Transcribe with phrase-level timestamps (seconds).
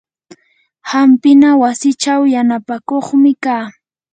[0.91, 3.65] hampina wasichaw yanapakuqmi kaa.